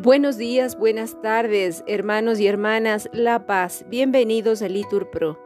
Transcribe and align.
Buenos 0.00 0.36
días, 0.36 0.78
buenas 0.78 1.20
tardes, 1.22 1.82
hermanos 1.88 2.38
y 2.38 2.46
hermanas 2.46 3.10
La 3.12 3.46
Paz. 3.46 3.84
Bienvenidos 3.88 4.62
a 4.62 4.68
Litur 4.68 5.10
Pro. 5.10 5.40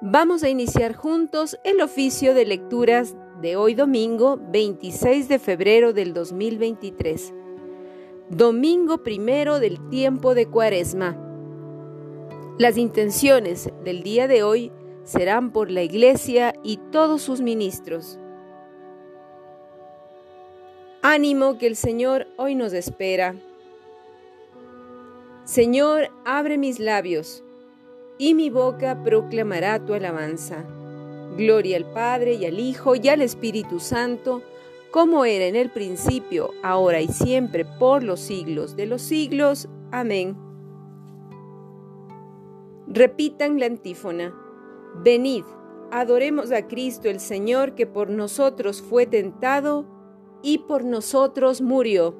Vamos 0.00 0.44
a 0.44 0.48
iniciar 0.48 0.94
juntos 0.94 1.58
el 1.64 1.80
oficio 1.80 2.32
de 2.32 2.46
lecturas 2.46 3.16
de 3.42 3.56
hoy 3.56 3.74
domingo 3.74 4.38
26 4.52 5.26
de 5.26 5.40
febrero 5.40 5.92
del 5.92 6.14
2023. 6.14 7.34
Domingo 8.28 9.02
primero 9.02 9.58
del 9.58 9.88
tiempo 9.88 10.36
de 10.36 10.46
Cuaresma. 10.46 11.18
Las 12.60 12.76
intenciones 12.76 13.70
del 13.82 14.04
día 14.04 14.28
de 14.28 14.44
hoy 14.44 14.70
serán 15.02 15.50
por 15.50 15.68
la 15.68 15.82
Iglesia 15.82 16.54
y 16.62 16.76
todos 16.92 17.22
sus 17.22 17.40
ministros. 17.40 18.20
Ánimo 21.02 21.58
que 21.58 21.66
el 21.66 21.74
Señor 21.74 22.28
hoy 22.36 22.54
nos 22.54 22.72
espera. 22.72 23.34
Señor, 25.50 26.12
abre 26.24 26.58
mis 26.58 26.78
labios, 26.78 27.42
y 28.18 28.34
mi 28.34 28.50
boca 28.50 29.02
proclamará 29.02 29.84
tu 29.84 29.94
alabanza. 29.94 30.64
Gloria 31.36 31.76
al 31.76 31.86
Padre 31.92 32.34
y 32.34 32.46
al 32.46 32.60
Hijo 32.60 32.94
y 32.94 33.08
al 33.08 33.20
Espíritu 33.20 33.80
Santo, 33.80 34.42
como 34.92 35.24
era 35.24 35.46
en 35.46 35.56
el 35.56 35.68
principio, 35.68 36.52
ahora 36.62 37.00
y 37.00 37.08
siempre, 37.08 37.64
por 37.64 38.04
los 38.04 38.20
siglos 38.20 38.76
de 38.76 38.86
los 38.86 39.02
siglos. 39.02 39.68
Amén. 39.90 40.36
Repitan 42.86 43.58
la 43.58 43.66
antífona. 43.66 44.32
Venid, 45.02 45.42
adoremos 45.90 46.52
a 46.52 46.68
Cristo 46.68 47.08
el 47.08 47.18
Señor 47.18 47.74
que 47.74 47.88
por 47.88 48.08
nosotros 48.08 48.82
fue 48.82 49.04
tentado 49.04 49.84
y 50.44 50.58
por 50.58 50.84
nosotros 50.84 51.60
murió. 51.60 52.19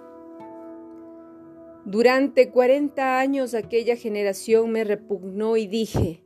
Durante 1.85 2.51
cuarenta 2.51 3.19
años 3.19 3.55
aquella 3.55 3.95
generación 3.95 4.71
me 4.71 4.83
repugnó 4.83 5.57
y 5.57 5.65
dije, 5.65 6.23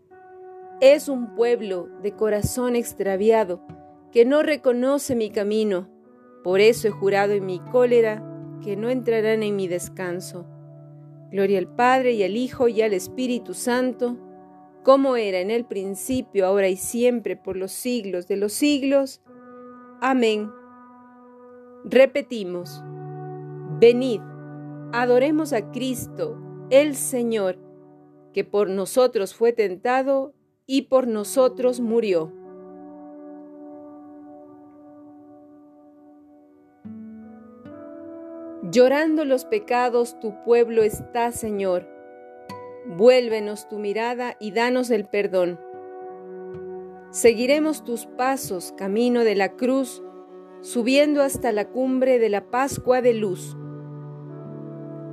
es 0.82 1.08
un 1.08 1.34
pueblo 1.34 1.88
de 2.04 2.12
corazón 2.12 2.76
extraviado 2.76 3.66
que 4.12 4.26
no 4.26 4.44
reconoce 4.44 5.16
mi 5.16 5.30
camino, 5.30 5.90
por 6.44 6.60
eso 6.60 6.90
he 6.90 6.92
jurado 6.92 7.32
en 7.32 7.46
mi 7.46 7.60
cólera 7.60 8.22
que 8.62 8.76
no 8.76 8.90
entrarán 8.90 9.44
en 9.44 9.56
mi 9.56 9.70
descanso. 9.70 10.46
Gloria 11.32 11.60
al 11.60 11.74
Padre 11.74 12.12
y 12.14 12.24
al 12.24 12.36
Hijo 12.36 12.68
y 12.68 12.82
al 12.82 12.94
Espíritu 12.94 13.54
Santo, 13.54 14.18
como 14.84 15.16
era 15.16 15.40
en 15.40 15.52
el 15.52 15.66
principio, 15.66 16.46
ahora 16.46 16.68
y 16.68 16.76
siempre, 16.76 17.38
por 17.38 17.56
los 17.56 17.72
siglos 17.72 18.28
de 18.28 18.36
los 18.36 18.52
siglos. 18.52 19.22
Amén. 20.02 20.52
Repetimos, 21.86 22.84
venid 23.80 24.22
adoremos 24.92 25.54
a 25.54 25.72
Cristo, 25.72 26.38
el 26.70 26.96
Señor, 26.96 27.58
que 28.34 28.44
por 28.44 28.70
nosotros 28.70 29.34
fue 29.34 29.54
tentado 29.54 30.34
y 30.66 30.84
por 30.84 31.08
nosotros 31.08 31.80
murió. 31.80 32.32
Llorando 38.72 39.26
los 39.26 39.46
pecados 39.46 40.20
tu 40.20 40.44
pueblo 40.44 40.84
está, 40.84 41.32
Señor. 41.32 41.88
Vuélvenos 42.88 43.70
tu 43.70 43.80
mirada 43.80 44.36
y 44.40 44.52
danos 44.52 44.90
el 44.90 45.06
perdón. 45.06 45.60
Seguiremos 47.12 47.84
tus 47.86 48.06
pasos, 48.06 48.74
camino 48.76 49.24
de 49.24 49.36
la 49.36 49.56
cruz, 49.56 50.04
subiendo 50.62 51.22
hasta 51.22 51.52
la 51.52 51.70
cumbre 51.70 52.20
de 52.20 52.30
la 52.30 52.50
Pascua 52.50 53.02
de 53.02 53.14
luz. 53.14 53.56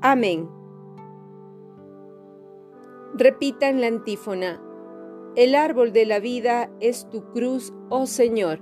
Amén. 0.00 0.48
Repitan 3.14 3.80
la 3.80 3.88
antífona. 3.88 4.62
El 5.34 5.56
árbol 5.56 5.92
de 5.92 6.06
la 6.06 6.20
vida 6.20 6.70
es 6.78 7.10
tu 7.10 7.24
cruz, 7.32 7.72
oh 7.88 8.06
Señor. 8.06 8.60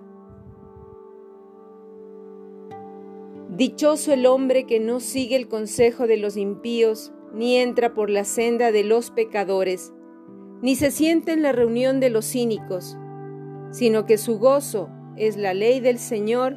Dichoso 3.51 4.15
el 4.15 4.25
hombre 4.25 4.65
que 4.65 4.81
no 4.81 4.99
sigue 4.99 5.37
el 5.37 5.47
consejo 5.47 6.07
de 6.07 6.17
los 6.17 6.39
impíos, 6.39 7.13
ni 7.35 7.57
entra 7.57 7.93
por 7.93 8.09
la 8.09 8.25
senda 8.25 8.73
de 8.73 8.85
los 8.85 9.11
pecadores, 9.11 9.93
ni 10.63 10.75
se 10.75 10.91
siente 10.91 11.33
en 11.33 11.43
la 11.43 11.53
reunión 11.53 12.01
de 12.01 12.09
los 12.09 12.25
cínicos, 12.25 12.97
sino 13.73 14.07
que 14.07 14.17
su 14.17 14.39
gozo 14.39 14.89
es 15.17 15.37
la 15.37 15.53
ley 15.53 15.81
del 15.81 15.99
Señor, 15.99 16.57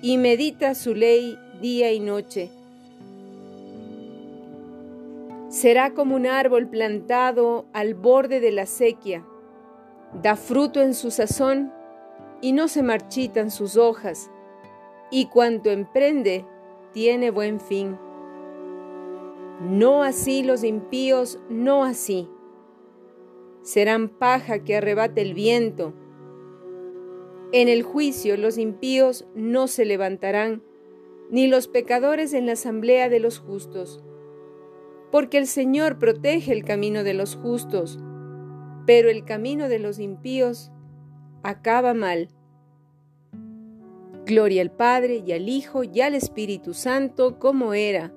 y 0.00 0.16
medita 0.16 0.74
su 0.74 0.94
ley 0.94 1.38
día 1.60 1.92
y 1.92 2.00
noche 2.00 2.50
Será 5.60 5.92
como 5.92 6.16
un 6.16 6.24
árbol 6.24 6.68
plantado 6.68 7.66
al 7.74 7.92
borde 7.92 8.40
de 8.40 8.50
la 8.50 8.64
sequía. 8.64 9.26
Da 10.22 10.34
fruto 10.34 10.80
en 10.80 10.94
su 10.94 11.10
sazón 11.10 11.70
y 12.40 12.52
no 12.52 12.66
se 12.66 12.82
marchitan 12.82 13.50
sus 13.50 13.76
hojas, 13.76 14.30
y 15.10 15.26
cuanto 15.26 15.68
emprende 15.68 16.46
tiene 16.94 17.30
buen 17.30 17.60
fin. 17.60 17.98
No 19.60 20.02
así 20.02 20.42
los 20.42 20.64
impíos, 20.64 21.38
no 21.50 21.84
así. 21.84 22.26
Serán 23.60 24.08
paja 24.08 24.60
que 24.64 24.76
arrebate 24.76 25.20
el 25.20 25.34
viento. 25.34 25.92
En 27.52 27.68
el 27.68 27.82
juicio 27.82 28.38
los 28.38 28.56
impíos 28.56 29.26
no 29.34 29.68
se 29.68 29.84
levantarán, 29.84 30.62
ni 31.28 31.48
los 31.48 31.68
pecadores 31.68 32.32
en 32.32 32.46
la 32.46 32.52
asamblea 32.52 33.10
de 33.10 33.20
los 33.20 33.38
justos 33.38 34.02
porque 35.10 35.38
el 35.38 35.46
Señor 35.46 35.98
protege 35.98 36.52
el 36.52 36.64
camino 36.64 37.04
de 37.04 37.14
los 37.14 37.36
justos, 37.36 37.98
pero 38.86 39.10
el 39.10 39.24
camino 39.24 39.68
de 39.68 39.78
los 39.78 39.98
impíos 39.98 40.70
acaba 41.42 41.94
mal. 41.94 42.28
Gloria 44.26 44.62
al 44.62 44.70
Padre 44.70 45.22
y 45.26 45.32
al 45.32 45.48
Hijo 45.48 45.82
y 45.84 46.00
al 46.00 46.14
Espíritu 46.14 46.74
Santo, 46.74 47.38
como 47.38 47.74
era 47.74 48.14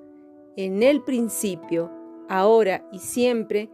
en 0.56 0.82
el 0.82 1.02
principio, 1.02 1.90
ahora 2.28 2.88
y 2.92 3.00
siempre, 3.00 3.70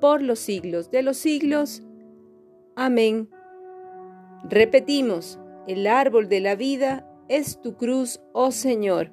por 0.00 0.22
los 0.22 0.38
siglos 0.38 0.90
de 0.90 1.02
los 1.02 1.16
siglos. 1.16 1.82
Amén. 2.74 3.30
Repetimos, 4.48 5.38
el 5.66 5.86
árbol 5.86 6.28
de 6.28 6.40
la 6.40 6.54
vida 6.56 7.08
es 7.28 7.60
tu 7.60 7.76
cruz, 7.76 8.20
oh 8.32 8.50
Señor. 8.50 9.12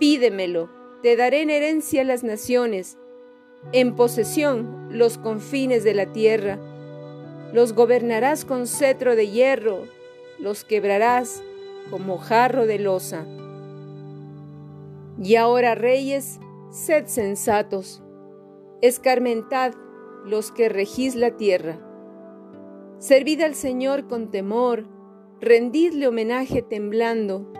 Pídemelo, 0.00 0.70
te 1.02 1.14
daré 1.14 1.42
en 1.42 1.50
herencia 1.50 2.04
las 2.04 2.24
naciones, 2.24 2.96
en 3.72 3.94
posesión 3.94 4.88
los 4.90 5.18
confines 5.18 5.84
de 5.84 5.92
la 5.92 6.06
tierra. 6.06 6.58
Los 7.52 7.74
gobernarás 7.74 8.46
con 8.46 8.66
cetro 8.66 9.14
de 9.14 9.28
hierro, 9.28 9.82
los 10.38 10.64
quebrarás 10.64 11.42
como 11.90 12.16
jarro 12.16 12.64
de 12.64 12.78
losa. 12.78 13.26
Y 15.22 15.36
ahora, 15.36 15.74
reyes, 15.74 16.40
sed 16.70 17.04
sensatos, 17.04 18.02
escarmentad 18.80 19.74
los 20.24 20.50
que 20.50 20.70
regís 20.70 21.14
la 21.14 21.36
tierra. 21.36 21.78
Servid 22.96 23.42
al 23.42 23.54
Señor 23.54 24.08
con 24.08 24.30
temor, 24.30 24.86
rendidle 25.42 26.08
homenaje 26.08 26.62
temblando 26.62 27.52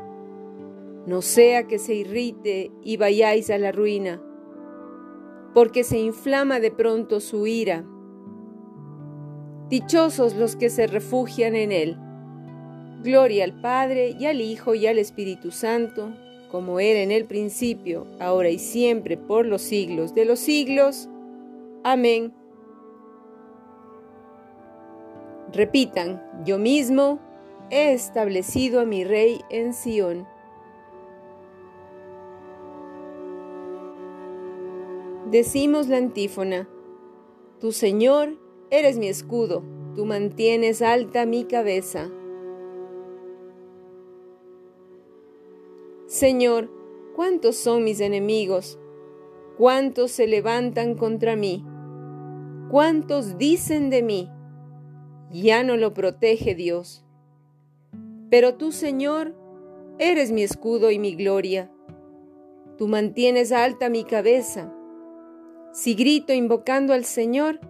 no 1.11 1.23
sea 1.23 1.67
que 1.67 1.81
se 1.81 1.93
irrite 1.93 2.71
y 2.85 2.97
vayáis 2.97 3.51
a 3.51 3.59
la 3.59 3.73
ruina, 3.73 4.23
porque 5.55 5.83
se 5.83 5.99
inflama 5.99 6.61
de 6.61 6.71
pronto 6.71 7.19
su 7.19 7.49
ira. 7.49 7.85
Dichosos 9.69 10.37
los 10.37 10.55
que 10.55 10.71
se 10.71 10.87
refugian 10.87 11.57
en 11.57 11.73
él. 11.73 11.97
Gloria 13.03 13.43
al 13.43 13.61
Padre 13.61 14.15
y 14.21 14.27
al 14.27 14.41
Hijo 14.41 14.77
y 14.77 14.87
al 14.87 15.01
Espíritu 15.01 15.51
Santo, 15.51 16.15
como 16.49 16.79
era 16.79 17.01
en 17.01 17.11
el 17.11 17.25
principio, 17.25 18.07
ahora 18.21 18.51
y 18.51 18.61
siempre, 18.61 19.17
por 19.17 19.47
los 19.47 19.62
siglos 19.62 20.15
de 20.15 20.25
los 20.27 20.39
siglos. 20.39 21.09
Amén. 21.83 22.33
Repitan, 25.53 26.23
yo 26.45 26.57
mismo 26.57 27.19
he 27.71 27.95
establecido 27.95 28.79
a 28.81 28.85
mi 28.85 29.03
Rey 29.03 29.41
en 29.51 29.75
Sión. 29.75 30.25
Decimos 35.31 35.87
la 35.87 35.99
antífona, 35.99 36.69
Tu 37.61 37.71
Señor 37.71 38.37
eres 38.69 38.99
mi 38.99 39.06
escudo, 39.06 39.62
tú 39.94 40.05
mantienes 40.05 40.82
alta 40.82 41.25
mi 41.25 41.44
cabeza. 41.44 42.11
Señor, 46.06 46.69
¿cuántos 47.15 47.55
son 47.55 47.85
mis 47.85 48.00
enemigos? 48.00 48.77
¿Cuántos 49.56 50.11
se 50.11 50.27
levantan 50.27 50.97
contra 50.97 51.37
mí? 51.37 51.65
¿Cuántos 52.69 53.38
dicen 53.38 53.88
de 53.88 54.03
mí? 54.03 54.29
Ya 55.31 55.62
no 55.62 55.76
lo 55.76 55.94
protege 55.94 56.56
Dios. 56.56 57.05
Pero 58.31 58.56
tú, 58.56 58.73
Señor, 58.73 59.37
eres 60.00 60.33
mi 60.33 60.43
escudo 60.43 60.91
y 60.91 60.99
mi 60.99 61.15
gloria. 61.15 61.71
Tú 62.76 62.88
mantienes 62.88 63.53
alta 63.53 63.88
mi 63.91 64.03
cabeza. 64.03 64.75
Si 65.72 65.94
grito 65.94 66.32
invocando 66.32 66.93
al 66.93 67.05
Señor, 67.05 67.61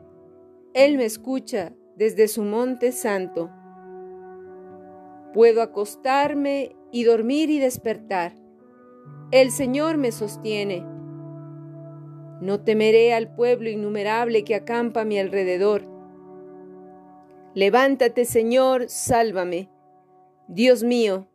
Él 0.72 0.96
me 0.96 1.04
escucha 1.04 1.74
desde 1.96 2.28
su 2.28 2.42
monte 2.42 2.92
santo. 2.92 3.50
Puedo 5.34 5.60
acostarme 5.60 6.74
y 6.90 7.04
dormir 7.04 7.50
y 7.50 7.58
despertar. 7.58 8.32
El 9.32 9.50
Señor 9.50 9.98
me 9.98 10.12
sostiene. 10.12 10.82
No 12.40 12.60
temeré 12.64 13.12
al 13.12 13.34
pueblo 13.34 13.68
innumerable 13.68 14.44
que 14.44 14.54
acampa 14.54 15.02
a 15.02 15.04
mi 15.04 15.18
alrededor. 15.18 15.84
Levántate, 17.54 18.24
Señor, 18.24 18.88
sálvame. 18.88 19.68
Dios 20.48 20.82
mío, 20.82 21.28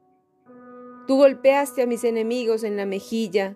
tú 1.05 1.17
golpeaste 1.17 1.83
a 1.83 1.85
mis 1.85 2.03
enemigos 2.03 2.63
en 2.63 2.75
la 2.75 2.87
mejilla 2.87 3.55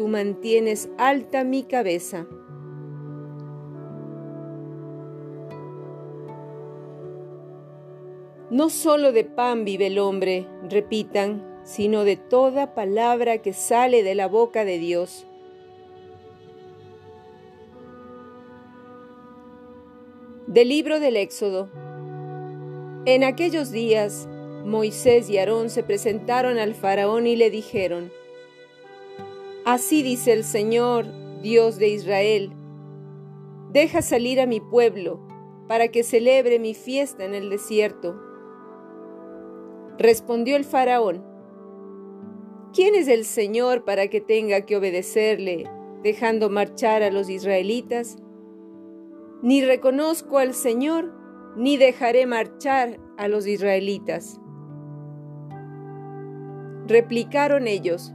tú 0.00 0.08
mantienes 0.08 0.88
alta 0.96 1.44
mi 1.44 1.62
cabeza. 1.62 2.26
No 8.48 8.70
solo 8.70 9.12
de 9.12 9.24
pan 9.24 9.66
vive 9.66 9.88
el 9.88 9.98
hombre, 9.98 10.46
repitan, 10.70 11.60
sino 11.64 12.04
de 12.04 12.16
toda 12.16 12.74
palabra 12.74 13.42
que 13.42 13.52
sale 13.52 14.02
de 14.02 14.14
la 14.14 14.26
boca 14.26 14.64
de 14.64 14.78
Dios. 14.78 15.26
Del 20.46 20.70
libro 20.70 20.98
del 20.98 21.18
Éxodo. 21.18 21.68
En 23.04 23.22
aquellos 23.22 23.70
días, 23.70 24.30
Moisés 24.64 25.28
y 25.28 25.36
Aarón 25.36 25.68
se 25.68 25.82
presentaron 25.82 26.56
al 26.56 26.74
faraón 26.74 27.26
y 27.26 27.36
le 27.36 27.50
dijeron, 27.50 28.10
Así 29.72 30.02
dice 30.02 30.32
el 30.32 30.42
Señor, 30.42 31.06
Dios 31.42 31.78
de 31.78 31.86
Israel, 31.86 32.50
deja 33.70 34.02
salir 34.02 34.40
a 34.40 34.46
mi 34.46 34.58
pueblo 34.58 35.20
para 35.68 35.86
que 35.92 36.02
celebre 36.02 36.58
mi 36.58 36.74
fiesta 36.74 37.24
en 37.24 37.36
el 37.36 37.50
desierto. 37.50 38.20
Respondió 39.96 40.56
el 40.56 40.64
faraón, 40.64 41.24
¿quién 42.74 42.96
es 42.96 43.06
el 43.06 43.24
Señor 43.24 43.84
para 43.84 44.08
que 44.08 44.20
tenga 44.20 44.62
que 44.62 44.76
obedecerle 44.76 45.70
dejando 46.02 46.50
marchar 46.50 47.04
a 47.04 47.12
los 47.12 47.30
israelitas? 47.30 48.16
Ni 49.40 49.64
reconozco 49.64 50.38
al 50.38 50.52
Señor, 50.52 51.14
ni 51.56 51.76
dejaré 51.76 52.26
marchar 52.26 52.98
a 53.16 53.28
los 53.28 53.46
israelitas. 53.46 54.40
Replicaron 56.88 57.68
ellos, 57.68 58.12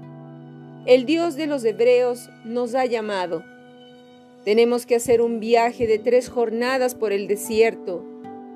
el 0.85 1.07
Dios 1.07 1.35
de 1.35 1.47
los 1.47 1.65
hebreos 1.65 2.29
nos 2.43 2.75
ha 2.75 2.85
llamado. 2.85 3.43
Tenemos 4.43 4.85
que 4.85 4.95
hacer 4.95 5.21
un 5.21 5.39
viaje 5.39 5.87
de 5.87 5.97
tres 5.97 6.29
jornadas 6.29 6.93
por 6.93 7.11
el 7.11 7.27
desierto 7.27 8.05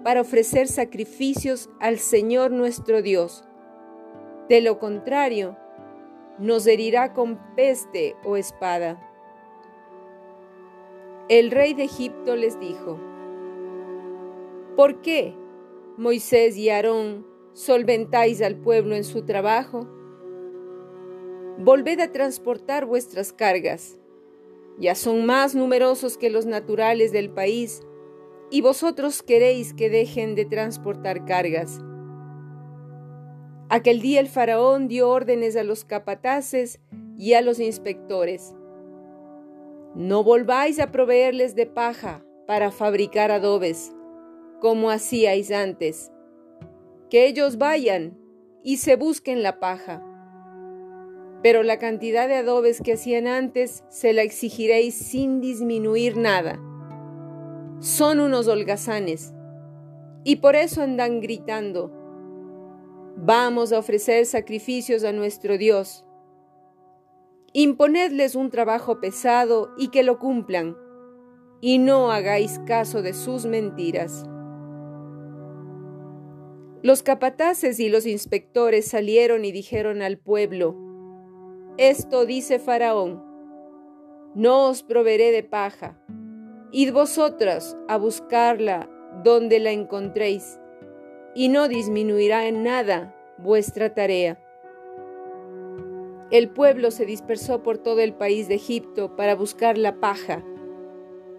para 0.03 0.21
ofrecer 0.21 0.67
sacrificios 0.67 1.69
al 1.79 1.97
Señor 1.97 2.51
nuestro 2.51 3.01
Dios. 3.01 3.43
De 4.47 4.61
lo 4.61 4.77
contrario, 4.77 5.57
nos 6.37 6.67
herirá 6.67 7.13
con 7.13 7.39
peste 7.55 8.15
o 8.23 8.37
espada. 8.37 9.03
El 11.29 11.49
rey 11.49 11.73
de 11.73 11.83
Egipto 11.83 12.35
les 12.35 12.59
dijo, 12.59 12.99
¿por 14.75 15.01
qué, 15.01 15.33
Moisés 15.97 16.55
y 16.57 16.69
Aarón, 16.69 17.25
solventáis 17.53 18.41
al 18.43 18.55
pueblo 18.55 18.95
en 18.95 19.03
su 19.03 19.25
trabajo? 19.25 19.87
Volved 21.61 21.99
a 21.99 22.13
transportar 22.13 22.85
vuestras 22.85 23.33
cargas. 23.33 23.99
Ya 24.79 24.95
son 24.95 25.25
más 25.25 25.55
numerosos 25.55 26.17
que 26.17 26.29
los 26.29 26.45
naturales 26.45 27.11
del 27.11 27.29
país, 27.29 27.81
y 28.49 28.61
vosotros 28.61 29.21
queréis 29.21 29.73
que 29.73 29.89
dejen 29.89 30.35
de 30.35 30.45
transportar 30.45 31.25
cargas. 31.25 31.81
Aquel 33.67 33.99
día 33.99 34.21
el 34.21 34.29
faraón 34.29 34.87
dio 34.87 35.09
órdenes 35.09 35.57
a 35.57 35.63
los 35.63 35.83
capataces 35.83 36.79
y 37.17 37.33
a 37.33 37.41
los 37.41 37.59
inspectores. 37.59 38.55
No 39.95 40.23
volváis 40.23 40.79
a 40.79 40.93
proveerles 40.93 41.55
de 41.55 41.65
paja 41.65 42.23
para 42.47 42.71
fabricar 42.71 43.31
adobes, 43.31 43.91
como 44.61 44.91
hacíais 44.91 45.51
antes. 45.51 46.09
Que 47.09 47.27
ellos 47.27 47.57
vayan 47.57 48.17
y 48.63 48.77
se 48.77 48.95
busquen 48.95 49.43
la 49.43 49.59
paja. 49.59 50.05
Pero 51.41 51.63
la 51.63 51.79
cantidad 51.79 52.27
de 52.27 52.35
adobes 52.35 52.81
que 52.81 52.93
hacían 52.93 53.27
antes 53.27 53.83
se 53.89 54.13
la 54.13 54.23
exigiréis 54.23 54.95
sin 54.95 55.39
disminuir 55.39 56.17
nada. 56.17 56.59
Son 57.79 58.19
unos 58.19 58.47
holgazanes, 58.47 59.33
y 60.25 60.37
por 60.37 60.55
eso 60.55 60.81
andan 60.81 61.21
gritando, 61.21 61.91
vamos 63.15 63.71
a 63.71 63.79
ofrecer 63.79 64.25
sacrificios 64.25 65.03
a 65.05 65.13
nuestro 65.13 65.57
Dios. 65.57 66.05
Imponedles 67.53 68.35
un 68.35 68.49
trabajo 68.49 68.99
pesado 68.99 69.71
y 69.77 69.89
que 69.89 70.03
lo 70.03 70.19
cumplan, 70.19 70.75
y 71.61 71.77
no 71.77 72.11
hagáis 72.11 72.59
caso 72.65 73.01
de 73.01 73.13
sus 73.13 73.45
mentiras. 73.45 74.25
Los 76.81 77.01
capataces 77.03 77.79
y 77.79 77.89
los 77.89 78.05
inspectores 78.05 78.87
salieron 78.87 79.43
y 79.43 79.51
dijeron 79.51 80.01
al 80.01 80.17
pueblo, 80.17 80.88
Esto 81.79 82.25
dice 82.25 82.59
Faraón, 82.59 83.23
no 84.35 84.67
os 84.67 84.83
proveeré 84.83 85.31
de 85.31 85.43
paja, 85.43 85.97
id 86.73 86.91
vosotras 86.91 87.77
a 87.87 87.95
buscarla 87.95 88.89
donde 89.23 89.59
la 89.59 89.71
encontréis, 89.71 90.59
y 91.33 91.47
no 91.47 91.69
disminuirá 91.69 92.47
en 92.47 92.63
nada 92.63 93.15
vuestra 93.37 93.93
tarea. 93.93 94.37
El 96.31 96.49
pueblo 96.49 96.91
se 96.91 97.05
dispersó 97.05 97.63
por 97.63 97.77
todo 97.77 98.01
el 98.01 98.13
país 98.13 98.49
de 98.49 98.55
Egipto 98.55 99.15
para 99.15 99.33
buscar 99.33 99.77
la 99.77 100.01
paja. 100.01 100.43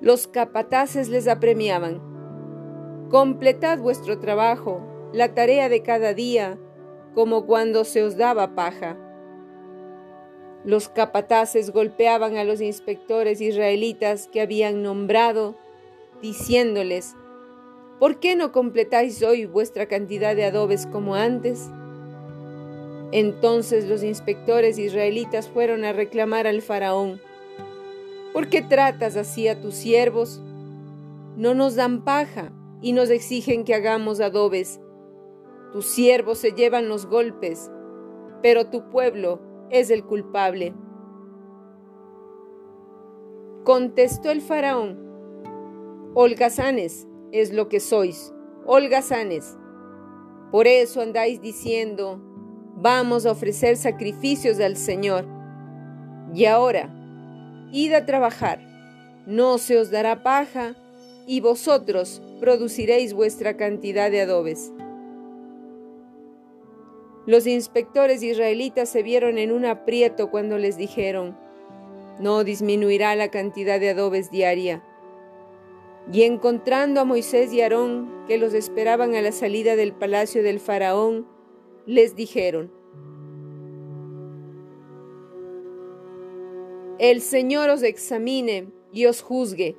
Los 0.00 0.26
capataces 0.26 1.10
les 1.10 1.28
apremiaban. 1.28 2.00
Completad 3.10 3.78
vuestro 3.78 4.18
trabajo 4.20 4.80
la 5.12 5.34
tarea 5.34 5.68
de 5.68 5.82
cada 5.82 6.14
día, 6.14 6.58
como 7.14 7.44
cuando 7.44 7.84
se 7.84 8.02
os 8.02 8.16
daba 8.16 8.54
paja. 8.54 8.96
Los 10.64 10.88
capataces 10.88 11.70
golpeaban 11.70 12.36
a 12.36 12.44
los 12.44 12.60
inspectores 12.60 13.40
israelitas 13.40 14.28
que 14.28 14.40
habían 14.40 14.82
nombrado, 14.82 15.56
diciéndoles, 16.20 17.14
¿por 17.98 18.20
qué 18.20 18.36
no 18.36 18.52
completáis 18.52 19.22
hoy 19.22 19.46
vuestra 19.46 19.86
cantidad 19.86 20.36
de 20.36 20.44
adobes 20.44 20.86
como 20.86 21.14
antes? 21.14 21.68
Entonces 23.12 23.88
los 23.88 24.02
inspectores 24.02 24.78
israelitas 24.78 25.48
fueron 25.48 25.84
a 25.84 25.92
reclamar 25.92 26.46
al 26.46 26.62
faraón, 26.62 27.20
¿por 28.32 28.48
qué 28.48 28.62
tratas 28.62 29.16
así 29.16 29.48
a 29.48 29.60
tus 29.60 29.74
siervos? 29.74 30.40
No 31.36 31.54
nos 31.54 31.74
dan 31.74 32.04
paja 32.04 32.52
y 32.82 32.92
nos 32.92 33.10
exigen 33.10 33.64
que 33.64 33.74
hagamos 33.74 34.20
adobes 34.20 34.80
tus 35.72 35.86
siervos 35.86 36.38
se 36.38 36.50
llevan 36.50 36.88
los 36.88 37.06
golpes, 37.06 37.70
pero 38.42 38.66
tu 38.66 38.90
pueblo 38.90 39.40
es 39.70 39.90
el 39.90 40.04
culpable. 40.04 40.74
Contestó 43.64 44.30
el 44.30 44.40
faraón, 44.40 44.98
holgazanes 46.14 47.06
es 47.32 47.52
lo 47.52 47.68
que 47.68 47.80
sois, 47.80 48.32
holgazanes. 48.66 49.56
Por 50.50 50.66
eso 50.66 51.00
andáis 51.00 51.40
diciendo, 51.40 52.20
vamos 52.76 53.26
a 53.26 53.32
ofrecer 53.32 53.76
sacrificios 53.76 54.58
al 54.60 54.76
Señor. 54.76 55.26
Y 56.34 56.46
ahora, 56.46 56.90
id 57.72 57.92
a 57.92 58.06
trabajar, 58.06 58.60
no 59.26 59.58
se 59.58 59.78
os 59.78 59.90
dará 59.90 60.22
paja, 60.22 60.74
y 61.26 61.40
vosotros 61.40 62.20
produciréis 62.40 63.14
vuestra 63.14 63.56
cantidad 63.56 64.10
de 64.10 64.22
adobes. 64.22 64.72
Los 67.30 67.46
inspectores 67.46 68.24
israelitas 68.24 68.88
se 68.88 69.04
vieron 69.04 69.38
en 69.38 69.52
un 69.52 69.64
aprieto 69.64 70.32
cuando 70.32 70.58
les 70.58 70.76
dijeron, 70.76 71.38
no 72.18 72.42
disminuirá 72.42 73.14
la 73.14 73.30
cantidad 73.30 73.78
de 73.78 73.90
adobes 73.90 74.32
diaria. 74.32 74.82
Y 76.12 76.22
encontrando 76.22 77.00
a 77.00 77.04
Moisés 77.04 77.52
y 77.52 77.60
Aarón, 77.60 78.10
que 78.26 78.36
los 78.36 78.52
esperaban 78.52 79.14
a 79.14 79.22
la 79.22 79.30
salida 79.30 79.76
del 79.76 79.92
palacio 79.92 80.42
del 80.42 80.58
faraón, 80.58 81.24
les 81.86 82.16
dijeron, 82.16 82.72
El 86.98 87.20
Señor 87.20 87.70
os 87.70 87.84
examine 87.84 88.72
y 88.92 89.06
os 89.06 89.22
juzgue. 89.22 89.76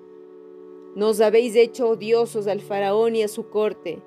Nos 0.95 1.19
habéis 1.19 1.57
hecho 1.57 1.89
odiosos 1.89 2.47
al 2.47 2.61
faraón 2.61 3.17
y 3.17 3.23
a 3.23 3.27
su 3.27 3.49
corte 3.49 4.01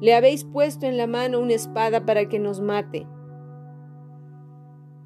le 0.00 0.14
habéis 0.14 0.44
puesto 0.44 0.86
en 0.86 0.96
la 0.96 1.06
mano 1.06 1.40
una 1.40 1.54
espada 1.54 2.04
para 2.06 2.28
que 2.28 2.38
nos 2.38 2.60
mate. 2.60 3.06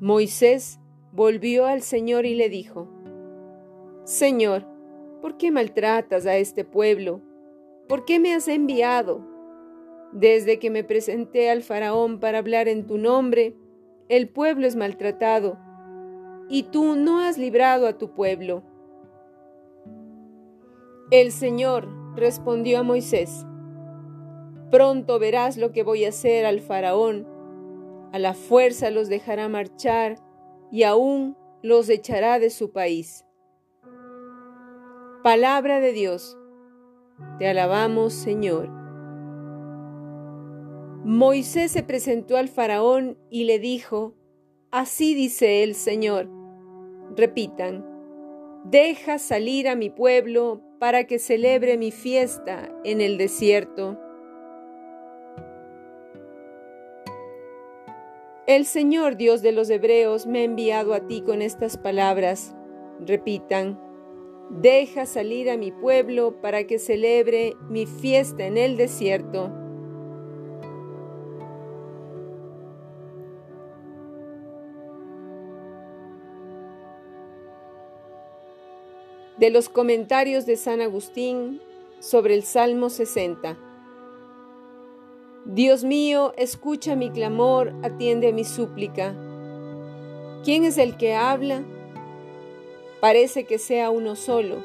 Moisés 0.01 0.81
volvió 1.13 1.67
al 1.67 1.83
Señor 1.83 2.27
y 2.27 2.35
le 2.35 2.49
dijo, 2.49 2.89
Señor, 4.05 4.67
¿por 5.21 5.37
qué 5.37 5.51
maltratas 5.51 6.27
a 6.27 6.37
este 6.37 6.65
pueblo? 6.65 7.21
¿Por 7.89 8.05
qué 8.05 8.19
me 8.19 8.35
has 8.35 8.49
enviado? 8.49 9.27
Desde 10.13 10.59
que 10.59 10.71
me 10.71 10.85
presenté 10.85 11.51
al 11.51 11.63
faraón 11.63 12.21
para 12.21 12.39
hablar 12.39 12.69
en 12.69 12.87
tu 12.87 12.99
nombre, 12.99 13.57
el 14.09 14.29
pueblo 14.29 14.67
es 14.67 14.77
maltratado, 14.77 15.59
y 16.49 16.65
tú 16.65 16.97
no 16.97 17.21
has 17.21 17.39
librado 17.39 17.87
a 17.87 17.97
tu 17.97 18.13
pueblo. 18.13 18.63
El 21.11 21.33
Señor 21.33 21.89
respondió 22.17 22.81
a 22.81 22.83
Moisés, 22.83 23.47
Pronto 24.73 25.19
verás 25.19 25.59
lo 25.59 25.71
que 25.71 25.83
voy 25.83 26.07
a 26.07 26.09
hacer 26.09 26.47
al 26.47 26.61
faraón. 26.61 27.29
A 28.11 28.19
la 28.19 28.33
fuerza 28.33 28.91
los 28.91 29.11
dejará 29.11 29.51
marchar 29.51 30.17
y 30.71 30.85
aún 30.85 31.37
los 31.63 31.91
echará 31.91 32.39
de 32.39 32.49
su 32.49 32.73
país. 32.73 33.27
Palabra 35.23 35.79
de 35.79 35.93
Dios. 35.93 36.39
Te 37.39 37.49
alabamos, 37.49 38.15
Señor. 38.15 38.71
Moisés 41.05 41.71
se 41.71 41.83
presentó 41.83 42.39
al 42.39 42.49
faraón 42.49 43.19
y 43.29 43.45
le 43.45 43.59
dijo, 43.59 44.15
Así 44.71 45.15
dice 45.15 45.65
el 45.65 45.75
Señor. 45.75 46.31
Repitan, 47.15 47.85
deja 48.65 49.19
salir 49.19 49.69
a 49.69 49.77
mi 49.77 49.91
pueblo 49.91 50.63
para 50.81 51.05
que 51.05 51.19
celebre 51.19 51.77
mi 51.77 51.91
fiesta 51.91 52.75
en 52.85 53.03
el 53.03 53.19
desierto. 53.19 54.02
El 58.47 58.67
Señor 58.67 59.17
Dios 59.17 59.41
de 59.41 59.53
los 59.53 59.71
Hebreos 59.71 60.27
me 60.27 60.41
ha 60.41 60.45
enviado 60.45 60.95
a 60.95 61.07
ti 61.07 61.23
con 61.23 61.43
estas 61.43 61.77
palabras. 61.77 62.57
Repitan, 62.99 63.81
deja 64.51 65.07
salir 65.07 65.49
a 65.49 65.57
mi 65.57 65.71
pueblo 65.71 66.41
para 66.41 66.67
que 66.67 66.81
celebre 66.81 67.55
mi 67.69 67.87
fiesta 67.87 68.45
en 68.45 68.59
el 68.59 68.77
desierto. 68.77 69.53
De 79.39 79.51
los 79.51 79.69
comentarios 79.69 80.47
de 80.47 80.57
San 80.57 80.81
Agustín 80.81 81.61
sobre 82.01 82.35
el 82.35 82.43
Salmo 82.43 82.91
60. 82.91 83.72
Dios 85.45 85.83
mío, 85.83 86.33
escucha 86.37 86.95
mi 86.95 87.11
clamor, 87.11 87.73
atiende 87.83 88.29
a 88.29 88.33
mi 88.33 88.45
súplica. 88.45 89.13
¿Quién 90.45 90.63
es 90.63 90.79
el 90.79 90.97
que 90.97 91.17
habla? 91.17 91.65
Parece 93.01 93.43
que 93.43 93.59
sea 93.59 93.91
uno 93.91 94.15
solo, 94.15 94.63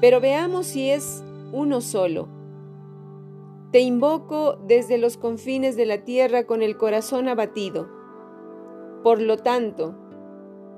pero 0.00 0.20
veamos 0.20 0.66
si 0.66 0.90
es 0.90 1.22
uno 1.52 1.80
solo. 1.80 2.26
Te 3.70 3.78
invoco 3.78 4.56
desde 4.66 4.98
los 4.98 5.16
confines 5.16 5.76
de 5.76 5.86
la 5.86 6.04
tierra 6.04 6.44
con 6.44 6.62
el 6.62 6.76
corazón 6.76 7.28
abatido. 7.28 7.88
Por 9.04 9.22
lo 9.22 9.36
tanto, 9.36 9.94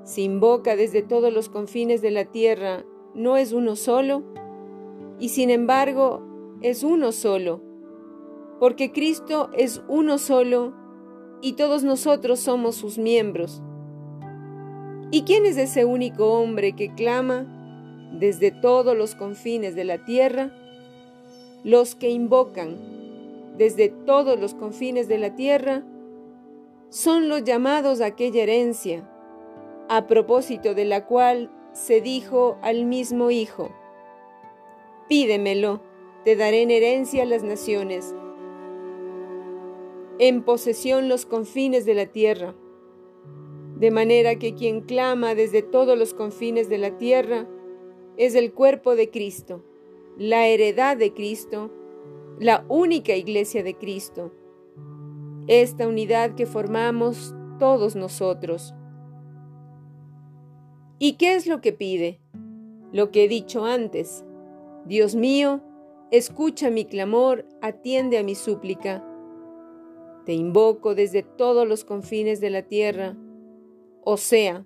si 0.03 0.21
invoca 0.21 0.75
desde 0.75 1.01
todos 1.01 1.33
los 1.33 1.49
confines 1.49 2.03
de 2.03 2.11
la 2.11 2.25
tierra, 2.25 2.85
¿no 3.15 3.37
es 3.37 3.51
uno 3.51 3.75
solo? 3.75 4.21
Y 5.17 5.29
sin 5.29 5.49
embargo, 5.49 6.21
es 6.61 6.83
uno 6.83 7.11
solo 7.11 7.70
porque 8.61 8.91
Cristo 8.91 9.49
es 9.53 9.81
uno 9.87 10.19
solo 10.19 10.71
y 11.41 11.53
todos 11.53 11.83
nosotros 11.83 12.39
somos 12.39 12.75
sus 12.75 12.99
miembros. 12.99 13.59
¿Y 15.09 15.23
quién 15.23 15.47
es 15.47 15.57
ese 15.57 15.83
único 15.83 16.33
hombre 16.33 16.73
que 16.73 16.93
clama 16.93 17.47
desde 18.19 18.51
todos 18.51 18.95
los 18.95 19.15
confines 19.15 19.73
de 19.73 19.83
la 19.83 20.05
tierra? 20.05 20.51
Los 21.63 21.95
que 21.95 22.11
invocan 22.11 22.77
desde 23.57 23.89
todos 23.89 24.39
los 24.39 24.53
confines 24.53 25.07
de 25.07 25.17
la 25.17 25.33
tierra 25.33 25.83
son 26.89 27.29
los 27.29 27.43
llamados 27.43 27.99
a 27.99 28.05
aquella 28.05 28.43
herencia, 28.43 29.09
a 29.89 30.05
propósito 30.05 30.75
de 30.75 30.85
la 30.85 31.07
cual 31.07 31.49
se 31.73 31.99
dijo 31.99 32.59
al 32.61 32.85
mismo 32.85 33.31
Hijo, 33.31 33.71
Pídemelo, 35.09 35.81
te 36.23 36.35
daré 36.35 36.61
en 36.61 36.69
herencia 36.69 37.25
las 37.25 37.41
naciones, 37.41 38.13
en 40.21 40.43
posesión 40.43 41.09
los 41.09 41.25
confines 41.25 41.85
de 41.85 41.95
la 41.95 42.05
tierra 42.05 42.55
de 43.81 43.89
manera 43.89 44.35
que 44.35 44.53
quien 44.53 44.81
clama 44.81 45.33
desde 45.33 45.63
todos 45.63 45.97
los 45.97 46.13
confines 46.13 46.69
de 46.69 46.77
la 46.77 46.99
tierra 46.99 47.47
es 48.15 48.35
el 48.35 48.53
cuerpo 48.53 48.95
de 48.95 49.09
Cristo, 49.09 49.65
la 50.19 50.45
heredad 50.45 50.97
de 50.97 51.15
Cristo, 51.15 51.71
la 52.37 52.63
única 52.67 53.15
iglesia 53.15 53.63
de 53.63 53.75
Cristo, 53.75 54.31
esta 55.47 55.87
unidad 55.87 56.35
que 56.35 56.45
formamos 56.45 57.33
todos 57.57 57.95
nosotros. 57.95 58.75
¿Y 60.99 61.13
qué 61.13 61.33
es 61.33 61.47
lo 61.47 61.59
que 61.59 61.73
pide? 61.73 62.19
Lo 62.91 63.09
que 63.09 63.23
he 63.23 63.27
dicho 63.27 63.65
antes. 63.65 64.23
Dios 64.85 65.15
mío, 65.15 65.59
escucha 66.11 66.69
mi 66.69 66.85
clamor, 66.85 67.47
atiende 67.63 68.19
a 68.19 68.23
mi 68.23 68.35
súplica. 68.35 69.03
Te 70.25 70.33
invoco 70.33 70.95
desde 70.95 71.23
todos 71.23 71.67
los 71.67 71.83
confines 71.83 72.39
de 72.39 72.49
la 72.49 72.63
tierra 72.63 73.15
o 74.03 74.17
sea, 74.17 74.65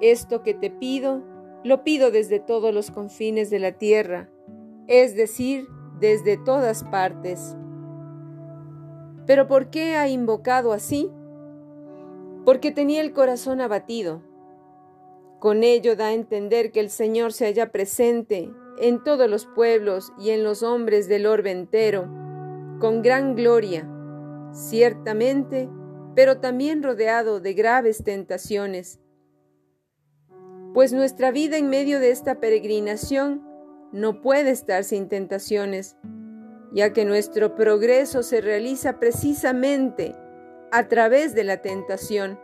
esto 0.00 0.42
que 0.42 0.54
te 0.54 0.70
pido, 0.70 1.22
lo 1.64 1.82
pido 1.82 2.10
desde 2.10 2.38
todos 2.38 2.72
los 2.72 2.90
confines 2.90 3.50
de 3.50 3.58
la 3.58 3.72
tierra, 3.72 4.30
es 4.86 5.16
decir, 5.16 5.66
desde 5.98 6.36
todas 6.36 6.84
partes. 6.84 7.56
¿Pero 9.26 9.48
por 9.48 9.70
qué 9.70 9.96
ha 9.96 10.08
invocado 10.08 10.72
así? 10.72 11.10
Porque 12.44 12.70
tenía 12.70 13.00
el 13.00 13.12
corazón 13.12 13.60
abatido. 13.60 14.22
Con 15.40 15.64
ello 15.64 15.96
da 15.96 16.08
a 16.08 16.12
entender 16.12 16.70
que 16.70 16.80
el 16.80 16.90
Señor 16.90 17.32
se 17.32 17.46
halla 17.46 17.72
presente 17.72 18.50
en 18.78 19.02
todos 19.02 19.28
los 19.28 19.46
pueblos 19.46 20.12
y 20.18 20.30
en 20.30 20.44
los 20.44 20.62
hombres 20.62 21.08
del 21.08 21.26
orbe 21.26 21.50
entero, 21.50 22.04
con 22.78 23.02
gran 23.02 23.34
gloria, 23.34 23.88
ciertamente 24.54 25.68
pero 26.14 26.38
también 26.38 26.82
rodeado 26.82 27.40
de 27.40 27.54
graves 27.54 28.04
tentaciones. 28.04 29.00
Pues 30.72 30.92
nuestra 30.92 31.30
vida 31.30 31.56
en 31.56 31.68
medio 31.68 32.00
de 32.00 32.10
esta 32.10 32.40
peregrinación 32.40 33.42
no 33.92 34.20
puede 34.20 34.50
estar 34.50 34.84
sin 34.84 35.08
tentaciones, 35.08 35.96
ya 36.72 36.92
que 36.92 37.04
nuestro 37.04 37.54
progreso 37.54 38.22
se 38.22 38.40
realiza 38.40 38.98
precisamente 38.98 40.16
a 40.72 40.88
través 40.88 41.34
de 41.34 41.44
la 41.44 41.58
tentación. 41.62 42.38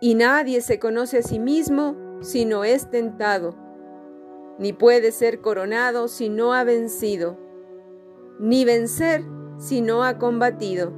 Y 0.00 0.16
nadie 0.16 0.60
se 0.62 0.80
conoce 0.80 1.18
a 1.18 1.22
sí 1.22 1.38
mismo 1.38 1.96
si 2.22 2.44
no 2.44 2.64
es 2.64 2.90
tentado, 2.90 3.56
ni 4.58 4.72
puede 4.72 5.12
ser 5.12 5.40
coronado 5.40 6.08
si 6.08 6.28
no 6.28 6.54
ha 6.54 6.64
vencido, 6.64 7.38
ni 8.40 8.64
vencer 8.64 9.22
si 9.58 9.80
no 9.80 10.04
ha 10.04 10.18
combatido 10.18 10.92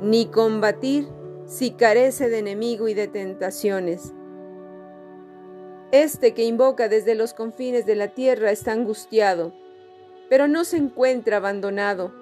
ni 0.00 0.26
combatir 0.26 1.08
si 1.46 1.72
carece 1.72 2.28
de 2.28 2.38
enemigo 2.38 2.88
y 2.88 2.94
de 2.94 3.06
tentaciones. 3.06 4.14
Este 5.92 6.32
que 6.32 6.44
invoca 6.44 6.88
desde 6.88 7.14
los 7.14 7.34
confines 7.34 7.84
de 7.84 7.96
la 7.96 8.08
tierra 8.08 8.50
está 8.50 8.72
angustiado, 8.72 9.52
pero 10.28 10.48
no 10.48 10.64
se 10.64 10.76
encuentra 10.76 11.38
abandonado, 11.38 12.12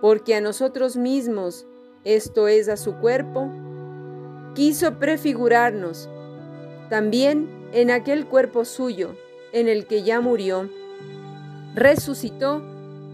porque 0.00 0.34
a 0.34 0.40
nosotros 0.40 0.96
mismos, 0.96 1.66
esto 2.02 2.48
es 2.48 2.68
a 2.68 2.76
su 2.76 2.96
cuerpo, 2.96 3.50
quiso 4.54 4.98
prefigurarnos, 4.98 6.08
también 6.90 7.48
en 7.72 7.90
aquel 7.90 8.26
cuerpo 8.26 8.64
suyo, 8.64 9.14
en 9.52 9.68
el 9.68 9.86
que 9.86 10.02
ya 10.02 10.20
murió, 10.20 10.68
resucitó 11.74 12.62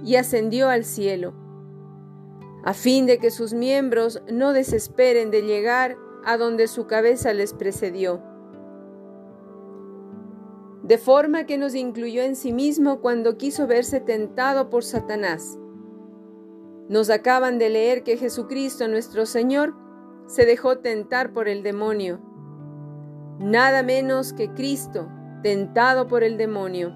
y 0.04 0.16
ascendió 0.16 0.68
al 0.68 0.84
cielo 0.84 1.34
a 2.62 2.74
fin 2.74 3.06
de 3.06 3.18
que 3.18 3.30
sus 3.30 3.54
miembros 3.54 4.22
no 4.30 4.52
desesperen 4.52 5.30
de 5.30 5.42
llegar 5.42 5.96
a 6.24 6.36
donde 6.36 6.68
su 6.68 6.86
cabeza 6.86 7.32
les 7.32 7.54
precedió. 7.54 8.22
De 10.82 10.98
forma 10.98 11.44
que 11.44 11.56
nos 11.56 11.74
incluyó 11.74 12.22
en 12.22 12.36
sí 12.36 12.52
mismo 12.52 13.00
cuando 13.00 13.38
quiso 13.38 13.66
verse 13.66 14.00
tentado 14.00 14.68
por 14.70 14.84
Satanás. 14.84 15.58
Nos 16.88 17.08
acaban 17.08 17.58
de 17.58 17.70
leer 17.70 18.02
que 18.02 18.16
Jesucristo 18.16 18.88
nuestro 18.88 19.24
Señor 19.24 19.74
se 20.26 20.44
dejó 20.44 20.78
tentar 20.78 21.32
por 21.32 21.48
el 21.48 21.62
demonio. 21.62 22.20
Nada 23.38 23.82
menos 23.82 24.32
que 24.32 24.52
Cristo, 24.52 25.08
tentado 25.42 26.08
por 26.08 26.24
el 26.24 26.36
demonio. 26.36 26.92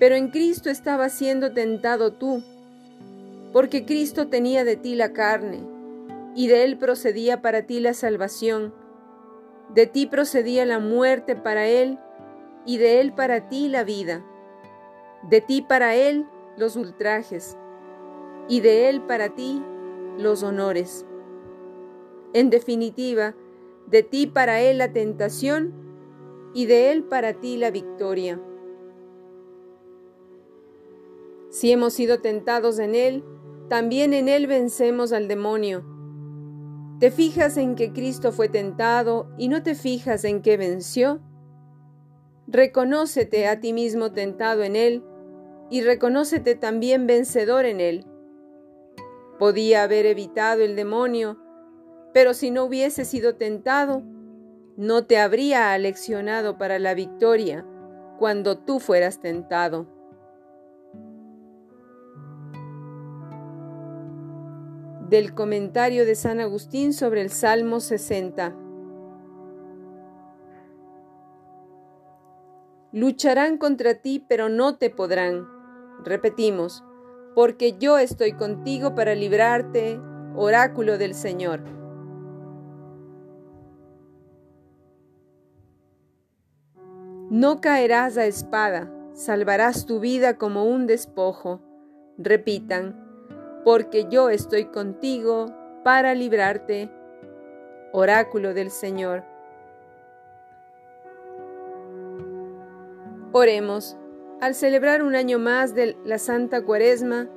Pero 0.00 0.14
en 0.14 0.30
Cristo 0.30 0.70
estaba 0.70 1.10
siendo 1.10 1.52
tentado 1.52 2.14
tú, 2.14 2.42
porque 3.52 3.84
Cristo 3.84 4.28
tenía 4.28 4.64
de 4.64 4.76
ti 4.76 4.94
la 4.94 5.12
carne, 5.12 5.60
y 6.34 6.48
de 6.48 6.64
él 6.64 6.78
procedía 6.78 7.42
para 7.42 7.66
ti 7.66 7.80
la 7.80 7.92
salvación. 7.92 8.72
De 9.74 9.86
ti 9.86 10.06
procedía 10.06 10.64
la 10.64 10.78
muerte 10.78 11.36
para 11.36 11.66
él, 11.66 11.98
y 12.64 12.78
de 12.78 13.00
él 13.02 13.12
para 13.12 13.50
ti 13.50 13.68
la 13.68 13.84
vida. 13.84 14.24
De 15.28 15.42
ti 15.42 15.60
para 15.60 15.94
él 15.94 16.26
los 16.56 16.76
ultrajes, 16.76 17.58
y 18.48 18.60
de 18.60 18.88
él 18.88 19.02
para 19.02 19.28
ti 19.28 19.62
los 20.16 20.42
honores. 20.42 21.04
En 22.32 22.48
definitiva, 22.48 23.34
de 23.86 24.02
ti 24.02 24.26
para 24.26 24.62
él 24.62 24.78
la 24.78 24.94
tentación, 24.94 25.74
y 26.54 26.64
de 26.64 26.90
él 26.90 27.04
para 27.04 27.34
ti 27.34 27.58
la 27.58 27.70
victoria. 27.70 28.40
Si 31.50 31.72
hemos 31.72 31.92
sido 31.92 32.20
tentados 32.20 32.78
en 32.78 32.94
él, 32.94 33.24
también 33.70 34.14
en 34.14 34.28
Él 34.28 34.48
vencemos 34.48 35.12
al 35.12 35.28
demonio. 35.28 35.84
¿Te 36.98 37.12
fijas 37.12 37.56
en 37.56 37.76
que 37.76 37.92
Cristo 37.92 38.32
fue 38.32 38.48
tentado 38.48 39.30
y 39.38 39.46
no 39.46 39.62
te 39.62 39.76
fijas 39.76 40.24
en 40.24 40.42
que 40.42 40.56
venció? 40.56 41.20
Reconócete 42.48 43.46
a 43.46 43.60
ti 43.60 43.72
mismo 43.72 44.10
tentado 44.10 44.64
en 44.64 44.74
Él 44.74 45.04
y 45.70 45.82
reconócete 45.82 46.56
también 46.56 47.06
vencedor 47.06 47.64
en 47.64 47.80
Él. 47.80 48.06
Podía 49.38 49.84
haber 49.84 50.04
evitado 50.04 50.62
el 50.62 50.74
demonio, 50.74 51.38
pero 52.12 52.34
si 52.34 52.50
no 52.50 52.64
hubiese 52.64 53.04
sido 53.04 53.36
tentado, 53.36 54.02
no 54.76 55.06
te 55.06 55.18
habría 55.18 55.72
aleccionado 55.72 56.58
para 56.58 56.80
la 56.80 56.94
victoria 56.94 57.64
cuando 58.18 58.58
tú 58.58 58.80
fueras 58.80 59.20
tentado. 59.20 59.99
Del 65.10 65.34
comentario 65.34 66.06
de 66.06 66.14
San 66.14 66.38
Agustín 66.38 66.92
sobre 66.92 67.20
el 67.20 67.30
Salmo 67.30 67.80
60. 67.80 68.54
Lucharán 72.92 73.58
contra 73.58 73.94
ti, 73.94 74.24
pero 74.28 74.48
no 74.48 74.76
te 74.76 74.88
podrán. 74.88 75.48
Repetimos, 76.04 76.84
porque 77.34 77.76
yo 77.76 77.98
estoy 77.98 78.32
contigo 78.32 78.94
para 78.94 79.16
librarte, 79.16 80.00
oráculo 80.36 80.96
del 80.96 81.14
Señor. 81.14 81.60
No 87.30 87.60
caerás 87.60 88.16
a 88.16 88.26
espada, 88.26 88.92
salvarás 89.12 89.86
tu 89.86 89.98
vida 89.98 90.38
como 90.38 90.66
un 90.66 90.86
despojo. 90.86 91.60
Repitan, 92.16 93.09
porque 93.64 94.06
yo 94.10 94.30
estoy 94.30 94.66
contigo 94.66 95.46
para 95.84 96.14
librarte. 96.14 96.90
Oráculo 97.92 98.54
del 98.54 98.70
Señor. 98.70 99.24
Oremos. 103.32 103.96
Al 104.40 104.54
celebrar 104.54 105.02
un 105.02 105.14
año 105.14 105.38
más 105.38 105.74
de 105.74 105.96
la 106.04 106.18
Santa 106.18 106.62
Cuaresma, 106.62 107.28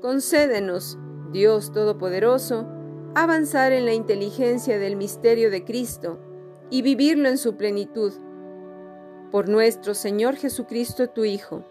concédenos, 0.00 0.96
Dios 1.32 1.72
Todopoderoso, 1.72 2.68
avanzar 3.14 3.72
en 3.72 3.84
la 3.84 3.94
inteligencia 3.94 4.78
del 4.78 4.94
misterio 4.94 5.50
de 5.50 5.64
Cristo 5.64 6.20
y 6.70 6.82
vivirlo 6.82 7.28
en 7.28 7.38
su 7.38 7.56
plenitud. 7.56 8.12
Por 9.32 9.48
nuestro 9.48 9.94
Señor 9.94 10.36
Jesucristo, 10.36 11.08
tu 11.08 11.24
Hijo 11.24 11.64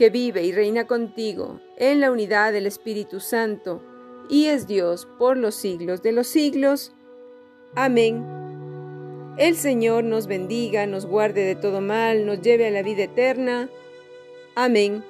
que 0.00 0.08
vive 0.08 0.42
y 0.44 0.52
reina 0.52 0.86
contigo 0.86 1.60
en 1.76 2.00
la 2.00 2.10
unidad 2.10 2.54
del 2.54 2.66
Espíritu 2.66 3.20
Santo, 3.20 3.82
y 4.30 4.46
es 4.46 4.66
Dios 4.66 5.06
por 5.18 5.36
los 5.36 5.54
siglos 5.54 6.00
de 6.02 6.12
los 6.12 6.26
siglos. 6.26 6.94
Amén. 7.74 8.24
El 9.36 9.56
Señor 9.56 10.04
nos 10.04 10.26
bendiga, 10.26 10.86
nos 10.86 11.04
guarde 11.04 11.42
de 11.42 11.54
todo 11.54 11.82
mal, 11.82 12.24
nos 12.24 12.40
lleve 12.40 12.66
a 12.66 12.70
la 12.70 12.82
vida 12.82 13.02
eterna. 13.02 13.68
Amén. 14.54 15.04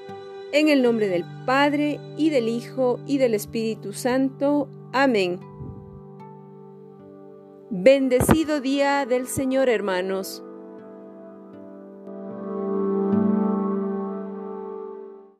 En 0.50 0.68
el 0.68 0.82
nombre 0.82 1.06
del 1.06 1.24
Padre, 1.46 2.00
y 2.16 2.30
del 2.30 2.48
Hijo, 2.48 2.98
y 3.06 3.18
del 3.18 3.34
Espíritu 3.34 3.92
Santo. 3.92 4.68
Amén. 4.92 5.38
Bendecido 7.70 8.60
día 8.60 9.06
del 9.06 9.28
Señor, 9.28 9.68
hermanos. 9.68 10.42